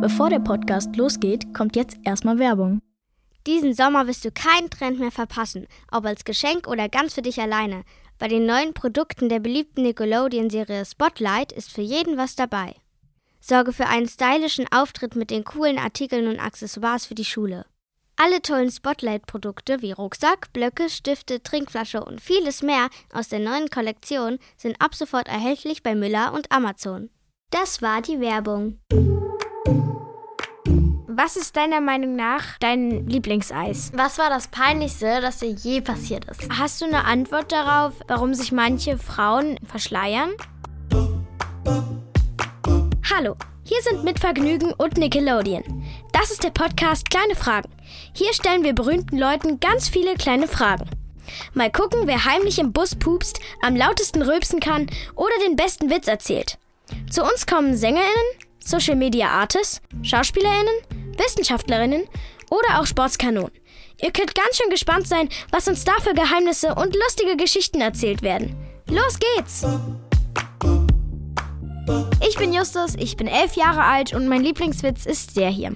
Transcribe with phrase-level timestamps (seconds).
[0.00, 2.80] Bevor der Podcast losgeht, kommt jetzt erstmal Werbung.
[3.46, 7.38] Diesen Sommer wirst du keinen Trend mehr verpassen, ob als Geschenk oder ganz für dich
[7.38, 7.84] alleine.
[8.18, 12.76] Bei den neuen Produkten der beliebten Nickelodeon-Serie Spotlight ist für jeden was dabei.
[13.40, 17.66] Sorge für einen stylischen Auftritt mit den coolen Artikeln und Accessoires für die Schule.
[18.16, 24.38] Alle tollen Spotlight-Produkte wie Rucksack, Blöcke, Stifte, Trinkflasche und vieles mehr aus der neuen Kollektion
[24.56, 27.10] sind ab sofort erhältlich bei Müller und Amazon.
[27.50, 28.78] Das war die Werbung.
[31.06, 33.92] Was ist deiner Meinung nach dein Lieblingseis?
[33.94, 36.48] Was war das Peinlichste, das dir je passiert ist?
[36.58, 40.30] Hast du eine Antwort darauf, warum sich manche Frauen verschleiern?
[43.14, 45.62] Hallo, hier sind mit Vergnügen und Nickelodeon.
[46.12, 47.68] Das ist der Podcast Kleine Fragen.
[48.14, 50.88] Hier stellen wir berühmten Leuten ganz viele kleine Fragen.
[51.54, 56.08] Mal gucken, wer heimlich im Bus pupst, am lautesten rülpsen kann oder den besten Witz
[56.08, 56.58] erzählt.
[57.10, 60.74] Zu uns kommen SängerInnen, Social Media Artists, SchauspielerInnen,
[61.16, 62.04] Wissenschaftlerinnen
[62.50, 63.52] oder auch Sportskanonen.
[64.02, 68.22] Ihr könnt ganz schön gespannt sein, was uns da für Geheimnisse und lustige Geschichten erzählt
[68.22, 68.56] werden.
[68.88, 69.66] Los geht's!
[72.26, 75.74] Ich bin Justus, ich bin elf Jahre alt und mein Lieblingswitz ist der hier.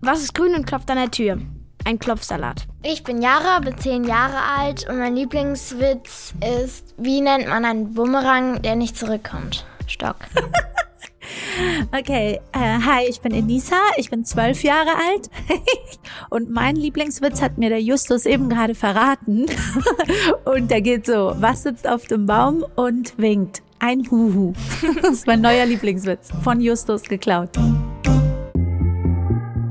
[0.00, 1.38] Was ist grün und klopft an der Tür?
[1.84, 2.66] Ein Klopfsalat.
[2.82, 7.94] Ich bin Jara, bin zehn Jahre alt und mein Lieblingswitz ist, wie nennt man einen
[7.94, 9.64] Bumerang, der nicht zurückkommt?
[9.86, 10.16] Stock.
[11.98, 15.30] Okay, äh, hi, ich bin Enisa, ich bin zwölf Jahre alt
[16.30, 19.46] und mein Lieblingswitz hat mir der Justus eben gerade verraten
[20.44, 23.62] und der geht so, was sitzt auf dem Baum und winkt?
[23.80, 24.54] Ein Huhu.
[25.02, 27.50] Das ist mein neuer Lieblingswitz, von Justus geklaut.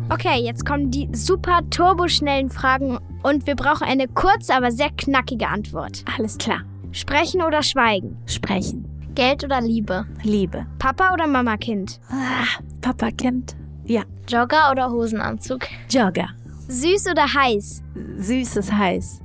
[0.09, 5.49] Okay, jetzt kommen die super turboschnellen Fragen und wir brauchen eine kurze, aber sehr knackige
[5.49, 6.05] Antwort.
[6.17, 6.61] Alles klar.
[6.91, 8.17] Sprechen oder schweigen?
[8.25, 8.86] Sprechen.
[9.17, 10.05] Geld oder Liebe?
[10.21, 10.67] Liebe.
[10.77, 11.99] Papa oder Mama Kind?
[12.07, 13.55] Ah, Papa Kind.
[13.83, 14.03] Ja.
[14.27, 15.61] Jogger oder Hosenanzug?
[15.89, 16.29] Jogger.
[16.67, 17.81] Süß oder heiß?
[18.19, 19.21] Süßes heiß.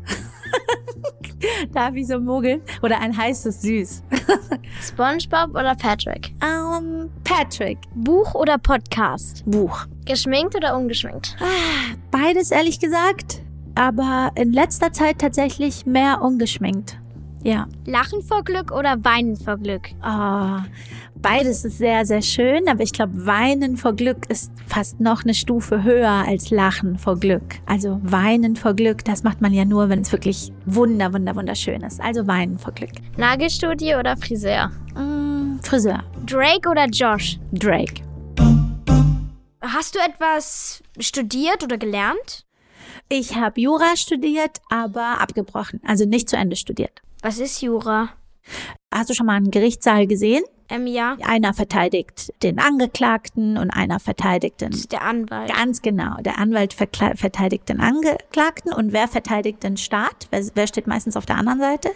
[1.75, 2.63] Darf ich so mogeln?
[2.83, 4.03] Oder ein heißes Süß.
[4.81, 6.35] SpongeBob oder Patrick?
[6.43, 7.77] Um, Patrick.
[7.95, 9.43] Buch oder Podcast?
[9.45, 9.85] Buch.
[10.07, 11.37] Geschminkt oder ungeschminkt?
[12.11, 13.43] Beides ehrlich gesagt,
[13.75, 16.97] aber in letzter Zeit tatsächlich mehr ungeschminkt.
[17.45, 17.67] Ja.
[17.87, 19.89] Lachen vor Glück oder weinen vor Glück?
[20.05, 20.59] Oh,
[21.17, 25.35] beides ist sehr, sehr schön, aber ich glaube, weinen vor Glück ist fast noch eine
[25.35, 27.57] Stufe höher als Lachen vor Glück.
[27.67, 31.83] Also weinen vor Glück, das macht man ja nur, wenn es wirklich wunder, wunder, wunderschön
[31.83, 32.01] ist.
[32.01, 32.93] Also weinen vor Glück.
[33.17, 34.71] Nagelstudio oder Friseur?
[34.95, 36.05] Mm, Friseur.
[36.25, 37.39] Drake oder Josh?
[37.53, 38.03] Drake.
[39.61, 42.45] Hast du etwas studiert oder gelernt?
[43.09, 45.81] Ich habe Jura studiert, aber abgebrochen.
[45.85, 47.03] Also nicht zu Ende studiert.
[47.23, 48.11] Was ist Jura?
[48.93, 50.43] Hast du schon mal einen Gerichtssaal gesehen?
[50.69, 51.17] Ähm, ja.
[51.23, 54.73] Einer verteidigt den Angeklagten und einer verteidigt den.
[54.73, 55.55] Das ist der Anwalt.
[55.55, 56.17] Ganz genau.
[56.23, 60.27] Der Anwalt verteidigt den Angeklagten und wer verteidigt den Staat?
[60.31, 61.91] Wer, wer steht meistens auf der anderen Seite?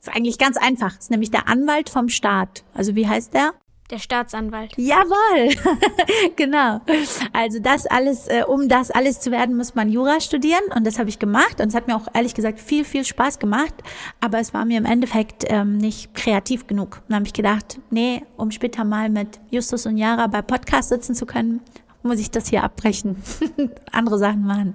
[0.00, 0.98] ist eigentlich ganz einfach.
[0.98, 2.64] ist nämlich der Anwalt vom Staat.
[2.74, 3.52] Also wie heißt der?
[3.92, 4.72] Der Staatsanwalt.
[4.78, 5.54] Jawohl,
[6.36, 6.80] genau.
[7.34, 10.98] Also das alles, äh, um das alles zu werden, muss man Jura studieren und das
[10.98, 13.74] habe ich gemacht und es hat mir auch ehrlich gesagt viel, viel Spaß gemacht,
[14.18, 17.02] aber es war mir im Endeffekt ähm, nicht kreativ genug.
[17.02, 20.88] Und dann habe ich gedacht, nee, um später mal mit Justus und Jara bei Podcast
[20.88, 21.60] sitzen zu können,
[22.02, 23.22] muss ich das hier abbrechen,
[23.92, 24.74] andere Sachen machen.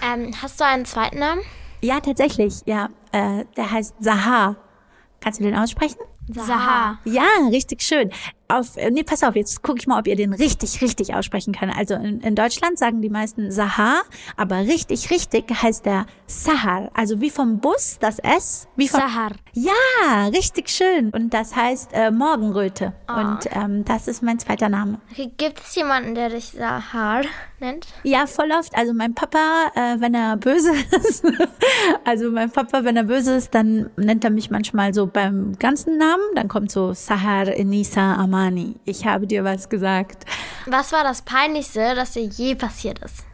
[0.00, 1.40] Ähm, hast du einen zweiten Namen?
[1.82, 2.88] Ja, tatsächlich, ja.
[3.10, 4.54] Äh, der heißt Sahar.
[5.20, 5.98] Kannst du den aussprechen?
[6.28, 6.98] Saha.
[7.04, 8.10] Ja, richtig schön.
[8.48, 11.76] Auf, nee, pass auf, jetzt gucke ich mal, ob ihr den richtig, richtig aussprechen könnt.
[11.76, 14.02] Also in, in Deutschland sagen die meisten Sahar,
[14.36, 16.90] aber richtig, richtig heißt der Sahar.
[16.94, 18.68] Also wie vom Bus, das S.
[18.76, 19.32] Wie vom, Sahar.
[19.52, 21.10] Ja, richtig schön.
[21.10, 22.92] Und das heißt äh, Morgenröte.
[23.08, 25.00] Und ähm, das ist mein zweiter Name.
[25.10, 27.22] Okay, Gibt es jemanden, der dich Sahar
[27.60, 27.86] nennt?
[28.02, 28.76] Ja, voll oft.
[28.76, 29.38] Also mein Papa,
[29.74, 30.72] äh, wenn er böse
[31.08, 31.24] ist,
[32.04, 35.98] also mein Papa, wenn er böse ist, dann nennt er mich manchmal so beim ganzen
[35.98, 36.22] Namen.
[36.34, 38.74] Dann kommt so Sahar Enisa Amani.
[38.84, 40.24] Ich habe dir was gesagt.
[40.66, 43.24] Was war das Peinlichste, das dir je passiert ist?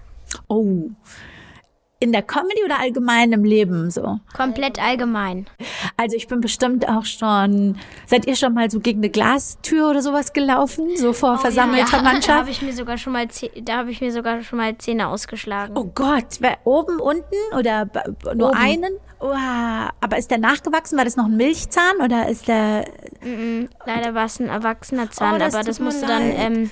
[0.47, 0.91] Oh.
[2.02, 4.20] In der Comedy oder allgemein im Leben so?
[4.35, 5.44] Komplett allgemein.
[5.99, 7.76] Also ich bin bestimmt auch schon.
[8.06, 11.97] Seid ihr schon mal so gegen eine Glastür oder sowas gelaufen, so vor versammelter Da
[11.99, 12.49] habe Mannschaft?
[12.50, 13.26] ich mir sogar schon mal
[13.64, 15.76] da habe ich mir sogar schon mal Zähne ausgeschlagen.
[15.76, 17.87] Oh Gott, oben, unten oder
[18.35, 18.56] nur Oben.
[18.58, 18.93] einen?
[19.20, 20.97] Uah, aber ist der nachgewachsen?
[20.97, 22.87] War das noch ein Milchzahn oder ist der?
[23.85, 26.70] Leider war es ein erwachsener Zahn, Oh, aber das musste dann ähm,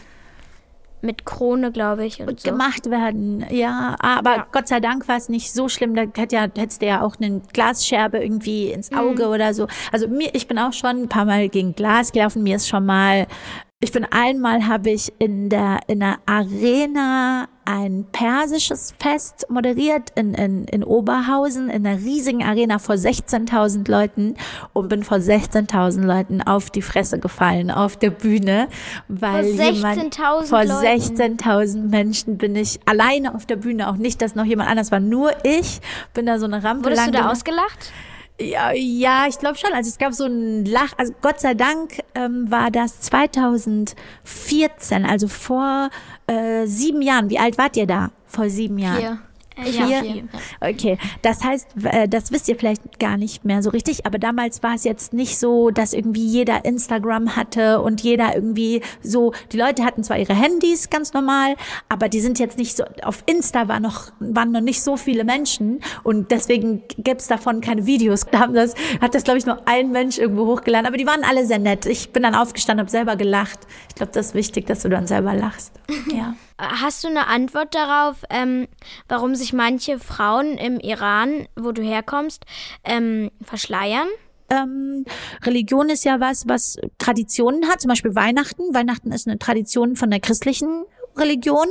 [1.00, 2.50] mit Krone, glaube ich, und so.
[2.50, 3.45] gemacht werden.
[3.50, 4.47] Ja, aber Ja.
[4.53, 5.95] Gott sei Dank war es nicht so schlimm.
[5.95, 9.33] Da hätte ja, hättest du ja auch eine Glasscherbe irgendwie ins Auge Mhm.
[9.33, 9.67] oder so.
[9.93, 12.43] Also mir, ich bin auch schon ein paar Mal gegen Glas gelaufen.
[12.43, 13.27] Mir ist schon mal
[13.80, 20.34] Ich bin einmal habe ich in der in der Arena ein persisches Fest moderiert in,
[20.34, 24.34] in, in Oberhausen in einer riesigen Arena vor 16.000 Leuten
[24.72, 28.66] und bin vor 16.000 Leuten auf die Fresse gefallen auf der Bühne,
[29.06, 31.36] weil Vor jemand 16.000 vor Leuten.
[31.38, 34.98] 16.000 Menschen bin ich alleine auf der Bühne, auch nicht, dass noch jemand anders war,
[34.98, 35.80] nur ich
[36.14, 37.92] bin da so eine Rampe Wurdest lang du da ausgelacht?
[38.40, 39.73] Ja, ja, ich glaube schon.
[39.73, 45.26] Also es gab so ein Lach, also Gott sei Dank ähm, war das 2014, also
[45.26, 45.90] vor
[46.29, 47.31] äh, sieben Jahren.
[47.31, 48.11] Wie alt wart ihr da?
[48.26, 48.99] Vor sieben Jahren.
[48.99, 49.19] Vier.
[49.64, 50.28] Vier?
[50.60, 54.62] Okay, das heißt, äh, das wisst ihr vielleicht gar nicht mehr so richtig, aber damals
[54.62, 59.56] war es jetzt nicht so, dass irgendwie jeder Instagram hatte und jeder irgendwie so, die
[59.56, 61.56] Leute hatten zwar ihre Handys ganz normal,
[61.88, 65.25] aber die sind jetzt nicht so, auf Insta war noch, waren noch nicht so viele
[65.25, 68.26] Menschen und deswegen gibt's davon keine Videos.
[68.31, 71.25] Da haben das, hat das glaube ich nur ein Mensch irgendwo hochgeladen, aber die waren
[71.25, 71.87] alle sehr nett.
[71.87, 73.61] Ich bin dann aufgestanden, habe selber gelacht.
[73.88, 75.72] Ich glaube, das ist wichtig, dass du dann selber lachst.
[76.11, 76.34] Ja.
[76.58, 78.66] Hast du eine Antwort darauf, ähm,
[79.08, 82.44] warum sich manche Frauen im Iran, wo du herkommst,
[82.84, 84.08] ähm, verschleiern?
[84.50, 85.05] ähm,
[85.44, 88.75] Religion ist ja was, was Traditionen hat, zum Beispiel Weihnachten.
[88.75, 90.84] Weihnachten ist eine Tradition von der christlichen
[91.19, 91.67] Religion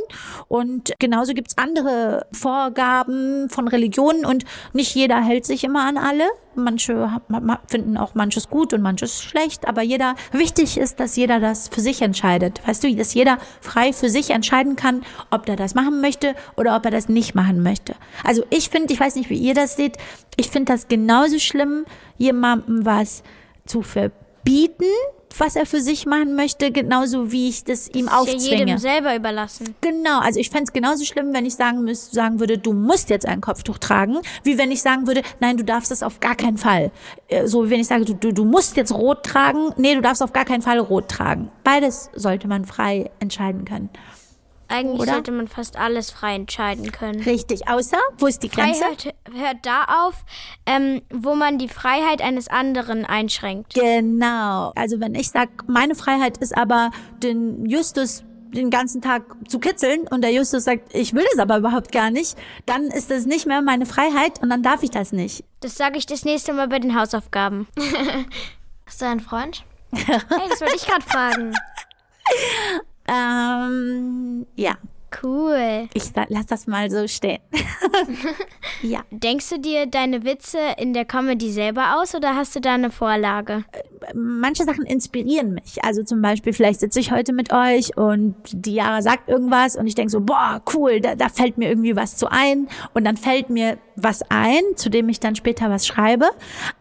[0.48, 6.26] und genauso gibt's andere Vorgaben von Religionen und nicht jeder hält sich immer an alle.
[6.56, 7.22] Manche
[7.68, 11.82] finden auch manches gut und manches schlecht, aber jeder, wichtig ist, dass jeder das für
[11.82, 12.68] sich entscheidet.
[12.68, 16.76] Weißt du, dass jeder frei für sich entscheiden kann, ob er das machen möchte oder
[16.76, 17.96] ob er das nicht machen möchte.
[18.24, 19.98] Also ich finde, ich weiß nicht, wie ihr das seht,
[20.36, 21.86] ich finde das genauso schlimm,
[22.18, 23.24] jemandem was
[23.66, 24.86] zu verbieten,
[25.38, 28.58] was er für sich machen möchte, genauso wie ich das ihm Ist ja aufzwinge.
[28.60, 29.76] jedem selber überlassen.
[29.82, 33.10] Genau, also ich fände es genauso schlimm, wenn ich sagen, müß, sagen würde, du musst
[33.10, 36.36] jetzt ein Kopftuch tragen, wie wenn ich sagen würde, nein, du darfst das auf gar
[36.36, 36.92] keinen Fall.
[37.28, 40.02] Äh, So wie wenn ich sage, du, du, du musst jetzt rot tragen, nee, du
[40.02, 41.50] darfst auf gar keinen Fall rot tragen.
[41.64, 43.90] Beides sollte man frei entscheiden können.
[44.70, 45.14] Eigentlich Oder?
[45.14, 47.22] sollte man fast alles frei entscheiden können.
[47.22, 48.82] Richtig, außer, wo ist die Grenze?
[48.82, 50.26] Freiheit hört da auf,
[50.66, 53.74] ähm, wo man die Freiheit eines anderen einschränkt.
[53.74, 54.72] Genau.
[54.76, 56.92] Also wenn ich sag, meine Freiheit ist aber,
[57.24, 61.58] den Justus den ganzen Tag zu kitzeln und der Justus sagt, ich will das aber
[61.58, 65.12] überhaupt gar nicht, dann ist das nicht mehr meine Freiheit und dann darf ich das
[65.12, 65.44] nicht.
[65.60, 67.68] Das sage ich das nächste Mal bei den Hausaufgaben.
[68.86, 69.64] Hast du einen Freund?
[69.96, 71.54] Hey, das wollte ich gerade fragen.
[73.08, 74.78] Ähm, ja,
[75.24, 75.88] Cool.
[75.94, 77.40] ich lass das mal so stehen.
[78.82, 82.74] ja, Denkst du dir deine Witze in der Comedy selber aus oder hast du da
[82.74, 83.64] eine Vorlage?
[84.14, 85.84] manche Sachen inspirieren mich.
[85.84, 89.88] Also zum Beispiel, vielleicht sitze ich heute mit euch und die Jara sagt irgendwas und
[89.88, 93.18] ich denke so, boah, cool, da, da fällt mir irgendwie was zu ein und dann
[93.18, 96.28] fällt mir was ein, zu dem ich dann später was schreibe.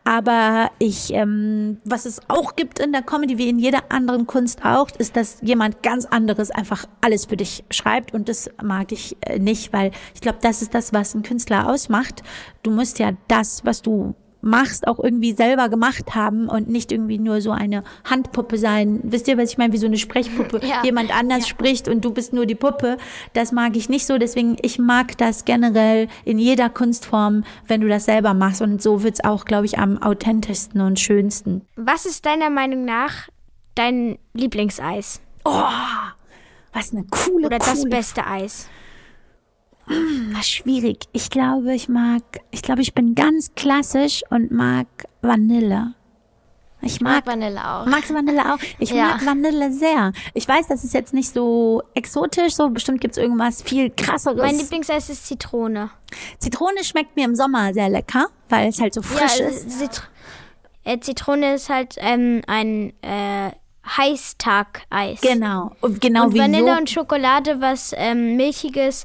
[0.04, 4.64] Aber ich, ähm, was es auch gibt in der Comedy, wie in jeder anderen Kunst
[4.64, 9.16] auch, ist, dass jemand ganz anderes einfach alles für dich schreibt und das mag ich
[9.20, 12.22] äh, nicht, weil ich glaube, das ist das, was ein Künstler ausmacht.
[12.62, 14.14] Du musst ja das, was du
[14.46, 19.00] machst, auch irgendwie selber gemacht haben und nicht irgendwie nur so eine Handpuppe sein.
[19.02, 19.72] Wisst ihr, was ich meine?
[19.72, 20.60] Wie so eine Sprechpuppe.
[20.66, 20.82] Ja.
[20.82, 22.96] Jemand anders spricht und du bist nur die Puppe.
[23.34, 24.18] Das mag ich nicht so.
[24.18, 28.62] Deswegen, ich mag das generell in jeder Kunstform, wenn du das selber machst.
[28.62, 31.62] Und so wird's auch, glaube ich, am authentischsten und schönsten.
[31.76, 33.28] Was ist deiner Meinung nach
[33.74, 35.20] dein Lieblingseis?
[36.76, 38.68] Was eine coole, Oder das coole beste Eis?
[39.86, 41.04] Na, schwierig.
[41.12, 44.86] Ich glaube, ich mag, ich glaube, ich bin ganz klassisch und mag
[45.22, 45.94] Vanille.
[46.82, 47.86] Ich mag, Mag Vanille auch.
[47.86, 48.58] Magst du Vanille auch?
[48.78, 49.06] Ich Ja.
[49.06, 50.12] mag Vanille sehr.
[50.34, 54.36] Ich weiß, das ist jetzt nicht so exotisch, so bestimmt gibt's irgendwas viel krasseres.
[54.36, 55.88] Mein Lieblingseis ist Zitrone.
[56.40, 59.78] Zitrone schmeckt mir im Sommer sehr lecker, weil es halt so frisch ja, ist.
[59.78, 60.02] Zit
[60.84, 63.52] äh, Zitrone ist halt ähm, ein äh,
[63.86, 65.20] Heißtag-Eis.
[65.20, 65.72] Genau.
[66.00, 69.04] Genau und wie Vanille Jo- und Schokolade, was ähm, Milchiges,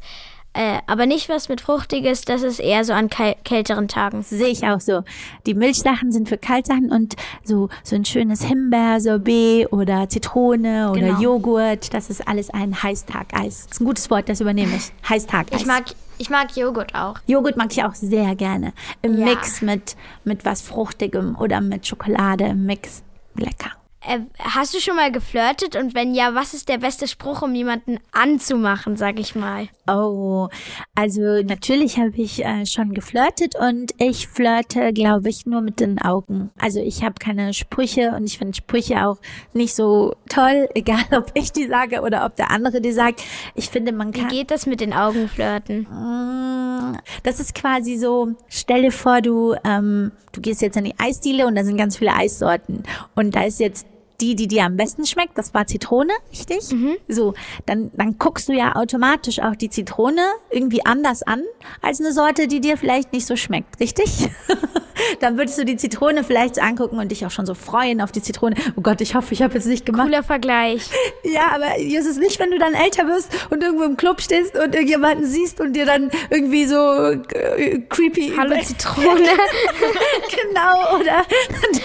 [0.54, 4.22] äh, aber nicht was mit Fruchtiges, das ist eher so an käl kälteren Tagen.
[4.24, 5.04] Sehe ich auch so.
[5.46, 11.22] Die Milchsachen sind für Kaltsachen und so, so ein schönes Himbeersorbet oder Zitrone oder Genau.
[11.22, 13.68] Joghurt, das ist alles ein Heißtageis.
[13.68, 14.92] Das ist ein gutes Wort, das übernehme ich.
[15.08, 15.62] Heißtageis.
[15.62, 15.86] Ich mag,
[16.18, 17.16] ich mag Joghurt auch.
[17.28, 18.74] Joghurt mag ich auch sehr gerne.
[19.02, 19.26] Im Ja.
[19.28, 19.96] Mix mit,
[20.26, 23.04] mit was Fruchtigem oder mit Schokolade im Mix.
[23.36, 23.72] Lecker.
[24.04, 25.76] Äh, hast du schon mal geflirtet?
[25.76, 29.68] Und wenn ja, was ist der beste Spruch, um jemanden anzumachen, sag ich mal?
[29.88, 30.48] Oh,
[30.96, 36.02] also natürlich habe ich äh, schon geflirtet und ich flirte, glaube ich, nur mit den
[36.02, 36.50] Augen.
[36.58, 39.18] Also ich habe keine Sprüche und ich finde Sprüche auch
[39.54, 43.22] nicht so toll, egal ob ich die sage oder ob der andere die sagt.
[43.54, 44.30] Ich finde, man Wie kann.
[44.30, 45.82] geht das mit den Augen flirten?
[45.82, 50.96] Mm, Das ist quasi so, stell dir vor, du, ähm, du gehst jetzt in die
[50.98, 52.84] Eisdiele und da sind ganz viele Eissorten.
[53.16, 53.86] Und da ist jetzt
[54.22, 56.72] die, die dir am besten schmeckt, das war Zitrone, richtig?
[56.72, 56.98] Mhm.
[57.08, 57.34] So,
[57.66, 61.42] dann, dann guckst du ja automatisch auch die Zitrone irgendwie anders an
[61.82, 64.30] als eine Sorte, die dir vielleicht nicht so schmeckt, richtig?
[65.20, 68.12] dann würdest du die Zitrone vielleicht so angucken und dich auch schon so freuen auf
[68.12, 68.56] die Zitrone.
[68.76, 70.08] Oh Gott, ich hoffe, ich habe jetzt nicht gemacht.
[70.08, 70.90] Cooler Vergleich.
[71.24, 74.56] Ja, aber ist es nicht, wenn du dann älter wirst und irgendwo im Club stehst
[74.56, 78.34] und irgendjemanden siehst und dir dann irgendwie so äh, creepy.
[78.38, 79.08] Hallo Zitrone.
[80.30, 81.26] genau, oder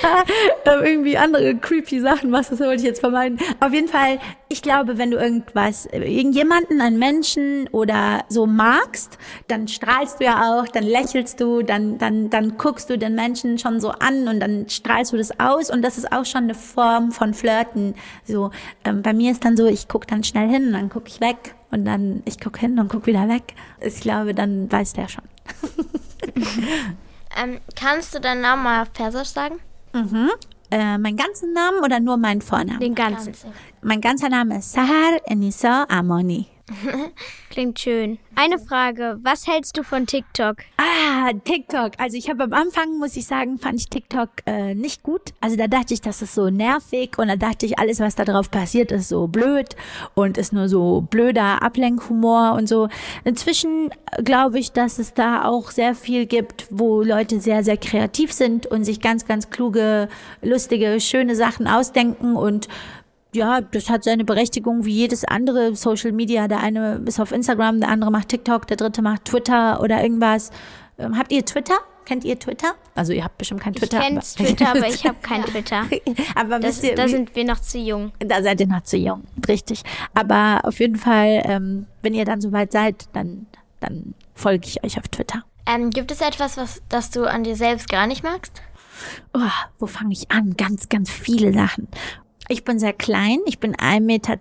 [0.64, 3.38] da äh, irgendwie andere creepy Sachen machst, das wollte ich jetzt vermeiden.
[3.60, 9.68] Auf jeden Fall, ich glaube, wenn du irgendwas, irgendjemanden, einen Menschen oder so magst, dann
[9.68, 13.80] strahlst du ja auch, dann lächelst du, dann, dann, dann guckst du den Menschen schon
[13.80, 17.12] so an und dann strahlst du das aus und das ist auch schon eine Form
[17.12, 17.94] von Flirten.
[18.24, 18.50] So,
[18.84, 21.20] ähm, bei mir ist dann so, ich guck dann schnell hin und dann guck ich
[21.20, 23.54] weg und dann ich guck hin und guck wieder weg.
[23.80, 25.24] Ich glaube, dann weiß der schon.
[27.36, 29.60] Ähm, kannst du deinen Namen mal auf Persisch sagen?
[29.92, 30.30] Mhm.
[30.76, 32.80] Äh, meinen ganzen Namen oder nur meinen Vornamen?
[32.80, 33.32] Den ganzen.
[33.80, 36.48] Mein ganzer Name ist Sahar Enisa Amoni.
[37.50, 38.18] Klingt schön.
[38.34, 39.18] Eine Frage.
[39.22, 40.56] Was hältst du von TikTok?
[40.76, 41.92] Ah, TikTok.
[41.98, 45.32] Also ich habe am Anfang, muss ich sagen, fand ich TikTok äh, nicht gut.
[45.40, 48.24] Also da dachte ich, das ist so nervig und da dachte ich, alles, was da
[48.24, 49.76] drauf passiert, ist so blöd
[50.14, 52.88] und ist nur so blöder Ablenkhumor und so.
[53.24, 53.90] Inzwischen
[54.24, 58.66] glaube ich, dass es da auch sehr viel gibt, wo Leute sehr, sehr kreativ sind
[58.66, 60.08] und sich ganz, ganz kluge,
[60.42, 62.68] lustige, schöne Sachen ausdenken und
[63.36, 66.48] ja, das hat seine Berechtigung wie jedes andere Social Media.
[66.48, 70.50] Der eine ist auf Instagram, der andere macht TikTok, der dritte macht Twitter oder irgendwas.
[70.98, 71.76] Ähm, habt ihr Twitter?
[72.06, 72.74] Kennt ihr Twitter?
[72.94, 73.98] Also ihr habt bestimmt kein Twitter.
[73.98, 75.84] Ich kenne Twitter, aber ich habe kein Twitter.
[76.34, 78.12] aber Das, ihr, da sind wir noch zu jung.
[78.20, 79.82] da seid ihr noch zu jung, richtig.
[80.14, 83.46] Aber auf jeden Fall, ähm, wenn ihr dann soweit seid, dann,
[83.80, 85.42] dann folge ich euch auf Twitter.
[85.66, 88.62] Ähm, gibt es etwas, was, das du an dir selbst gar nicht magst?
[89.34, 89.40] Oh,
[89.78, 90.56] wo fange ich an?
[90.56, 91.88] Ganz, ganz viele Sachen.
[92.48, 94.38] Ich bin sehr klein, ich bin 1,62 Meter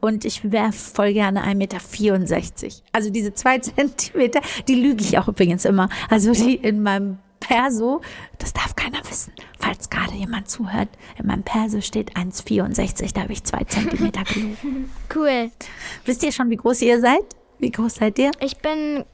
[0.00, 2.74] und ich wäre voll gerne 1,64 Meter.
[2.92, 5.88] Also diese zwei Zentimeter, die lüge ich auch übrigens immer.
[6.08, 8.02] Also die in meinem Perso,
[8.38, 10.88] das darf keiner wissen, falls gerade jemand zuhört.
[11.18, 14.90] In meinem Perso steht 1,64, da habe ich zwei Zentimeter gelogen.
[15.12, 15.50] Cool.
[16.04, 17.24] Wisst ihr schon, wie groß ihr seid?
[17.58, 18.30] Wie groß seid ihr?
[18.40, 19.04] Ich bin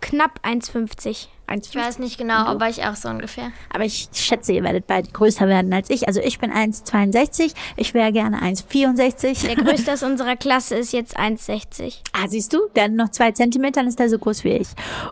[0.00, 1.26] knapp 1,50.
[1.52, 3.52] Ich weiß nicht genau, aber ich auch so ungefähr.
[3.72, 6.08] Aber ich schätze, ihr werdet beide größer werden als ich.
[6.08, 9.46] Also ich bin 1,62, ich wäre gerne 1,64.
[9.46, 11.98] Der größte aus unserer Klasse ist jetzt 1,60.
[12.16, 14.68] Ah, siehst du, der hat noch zwei Zentimeter, dann ist er so groß wie ich.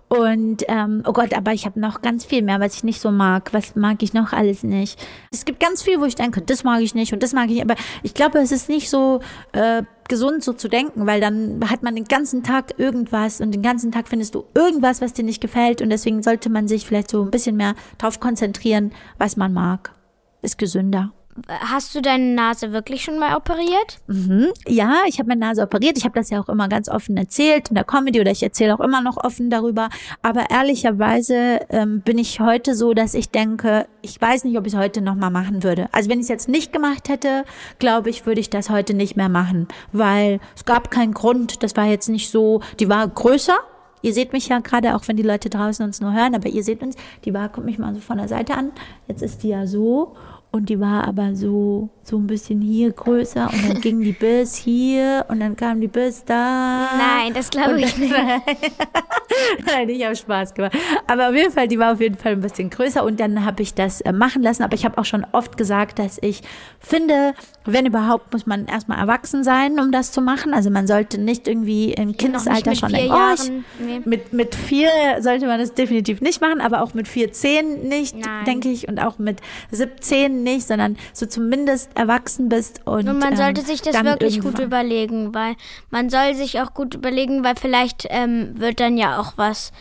[0.08, 3.10] Und, ähm, oh Gott, aber ich habe noch ganz viel mehr, was ich nicht so
[3.10, 3.52] mag.
[3.52, 5.04] Was mag ich noch alles nicht?
[5.32, 7.54] Es gibt ganz viel, wo ich denke, das mag ich nicht und das mag ich
[7.54, 7.64] nicht.
[7.64, 9.20] Aber ich glaube, es ist nicht so
[9.52, 9.82] äh,
[10.12, 13.92] gesund, so zu denken, weil dann hat man den ganzen Tag irgendwas und den ganzen
[13.92, 15.80] Tag findest du irgendwas, was dir nicht gefällt.
[15.80, 19.94] Und deswegen sollte man sich vielleicht so ein bisschen mehr darauf konzentrieren, was man mag.
[20.42, 21.14] Ist gesünder.
[21.48, 24.00] Hast du deine Nase wirklich schon mal operiert?
[24.06, 24.48] Mhm.
[24.66, 25.96] Ja, ich habe meine Nase operiert.
[25.96, 28.74] Ich habe das ja auch immer ganz offen erzählt in der Comedy oder ich erzähle
[28.74, 29.88] auch immer noch offen darüber.
[30.20, 34.74] Aber ehrlicherweise ähm, bin ich heute so, dass ich denke, ich weiß nicht, ob ich
[34.74, 35.88] es heute noch mal machen würde.
[35.92, 37.44] Also wenn ich es jetzt nicht gemacht hätte,
[37.78, 41.62] glaube ich, würde ich das heute nicht mehr machen, weil es gab keinen Grund.
[41.62, 42.60] Das war jetzt nicht so.
[42.78, 43.56] Die war größer.
[44.02, 46.64] Ihr seht mich ja gerade, auch wenn die Leute draußen uns nur hören, aber ihr
[46.64, 46.96] seht uns.
[47.24, 48.72] Die war, guckt mich mal so von der Seite an.
[49.06, 50.16] Jetzt ist die ja so
[50.52, 54.56] und die war aber so, so ein bisschen hier größer und dann ging die bis
[54.56, 56.90] hier und dann kam die bis da.
[56.96, 58.12] Nein, das glaube ich nicht.
[59.66, 60.76] Nein, ich habe Spaß gemacht.
[61.06, 63.62] Aber auf jeden Fall, die war auf jeden Fall ein bisschen größer und dann habe
[63.62, 64.62] ich das äh, machen lassen.
[64.62, 66.42] Aber ich habe auch schon oft gesagt, dass ich
[66.80, 70.54] finde, wenn überhaupt, muss man erstmal erwachsen sein, um das zu machen.
[70.54, 74.00] Also man sollte nicht irgendwie im Kindesalter schon denken, oh, ich, nee.
[74.04, 74.90] mit, mit vier
[75.20, 78.16] sollte man das definitiv nicht machen, aber auch mit vier, zehn nicht,
[78.46, 79.40] denke ich, und auch mit
[79.70, 84.40] 17 nicht, sondern so zumindest erwachsen bist und Und man ähm, sollte sich das wirklich
[84.40, 85.54] gut überlegen, weil
[85.90, 89.72] man soll sich auch gut überlegen, weil vielleicht ähm, wird dann ja auch was,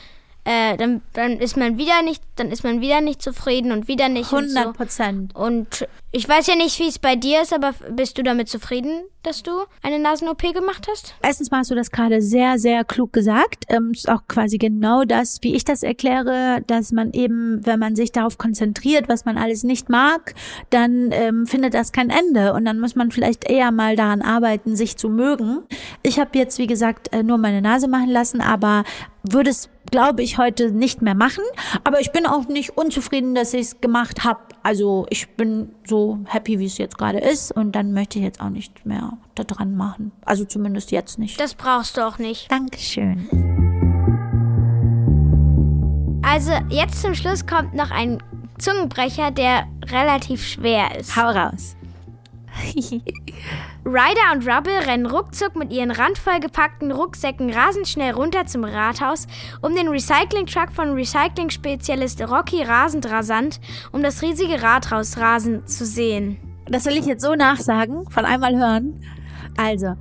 [0.43, 4.09] äh, dann, dann ist man wieder nicht, dann ist man wieder nicht zufrieden und wieder
[4.09, 4.73] nicht und 100 so.
[4.73, 5.35] Prozent.
[5.35, 9.03] Und ich weiß ja nicht, wie es bei dir ist, aber bist du damit zufrieden,
[9.23, 9.51] dass du
[9.83, 11.13] eine Nasen-OP gemacht hast?
[11.21, 13.65] Erstens mal hast du das gerade sehr, sehr klug gesagt.
[13.69, 17.95] Ähm, ist auch quasi genau das, wie ich das erkläre, dass man eben, wenn man
[17.95, 20.33] sich darauf konzentriert, was man alles nicht mag,
[20.69, 22.53] dann ähm, findet das kein Ende.
[22.53, 25.59] Und dann muss man vielleicht eher mal daran arbeiten, sich zu mögen.
[26.03, 28.83] Ich habe jetzt, wie gesagt, äh, nur meine Nase machen lassen, aber
[29.23, 31.43] würde es, glaube ich, heute nicht mehr machen.
[31.83, 34.39] Aber ich bin auch nicht unzufrieden, dass ich es gemacht habe.
[34.63, 37.51] Also ich bin so happy, wie es jetzt gerade ist.
[37.51, 40.11] Und dann möchte ich jetzt auch nicht mehr da dran machen.
[40.25, 41.39] Also zumindest jetzt nicht.
[41.39, 42.51] Das brauchst du auch nicht.
[42.51, 43.27] Dankeschön.
[46.23, 48.23] Also jetzt zum Schluss kommt noch ein
[48.57, 51.15] Zungenbrecher, der relativ schwer ist.
[51.15, 51.75] Hau raus.
[53.85, 59.27] Ryder und Rubble rennen ruckzuck mit ihren randvoll gepackten Rucksäcken rasend schnell runter zum Rathaus,
[59.61, 63.59] um den Recycling-Truck von Recycling-Spezialist Rocky rasend rasant
[63.91, 66.37] um das riesige Rathaus rasend zu sehen.
[66.67, 69.01] Das soll ich jetzt so nachsagen, von einmal hören.
[69.57, 69.95] Also,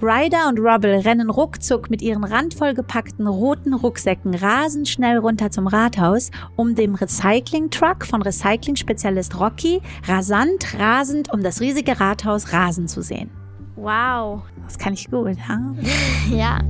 [0.00, 5.66] Ryder und Rubble rennen ruckzuck mit ihren randvoll gepackten roten Rucksäcken rasend schnell runter zum
[5.66, 13.02] Rathaus, um dem Recycling-Truck von Recycling-Spezialist Rocky rasant rasend um das riesige Rathaus rasen zu
[13.02, 13.30] sehen.
[13.74, 14.42] Wow.
[14.64, 15.74] Das kann ich gut, ha?
[16.30, 16.60] Ja.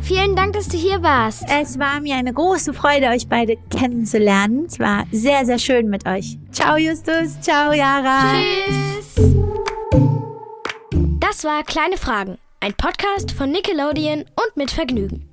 [0.00, 1.44] Vielen Dank, dass du hier warst.
[1.48, 4.64] Es war mir eine große Freude, euch beide kennenzulernen.
[4.66, 6.38] Es war sehr, sehr schön mit euch.
[6.50, 7.40] Ciao, Justus.
[7.40, 8.32] Ciao, Yara.
[8.32, 9.01] Tschüss.
[11.44, 15.28] War Kleine Fragen, ein Podcast von Nickelodeon und mit Vergnügen.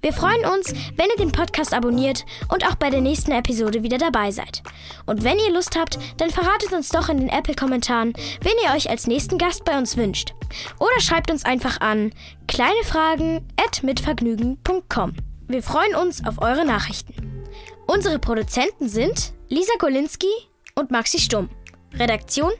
[0.00, 3.98] Wir freuen uns, wenn ihr den Podcast abonniert und auch bei der nächsten Episode wieder
[3.98, 4.62] dabei seid.
[5.06, 8.88] Und wenn ihr Lust habt, dann verratet uns doch in den Apple-Kommentaren, wen ihr euch
[8.90, 10.34] als nächsten Gast bei uns wünscht.
[10.78, 12.12] Oder schreibt uns einfach an
[12.46, 15.12] kleinefragen.mitvergnügen.com.
[15.48, 17.44] Wir freuen uns auf eure Nachrichten.
[17.86, 20.30] Unsere Produzenten sind Lisa Golinski
[20.76, 21.50] und Maxi Stumm.
[21.94, 22.52] Redaktion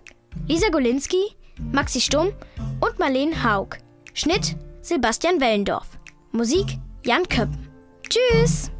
[0.49, 1.37] Lisa Golinski,
[1.73, 2.32] Maxi Stumm
[2.80, 3.78] und Marlene Haug.
[4.14, 5.99] Schnitt Sebastian Wellendorf.
[6.32, 7.68] Musik Jan Köppen.
[8.09, 8.71] Tschüss!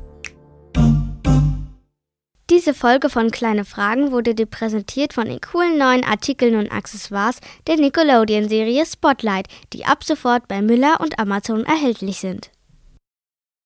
[2.53, 7.41] Diese Folge von Kleine Fragen wurde dir präsentiert von den coolen neuen Artikeln und Accessoires
[7.67, 12.52] der Nickelodeon-Serie Spotlight, die ab sofort bei Müller und Amazon erhältlich sind.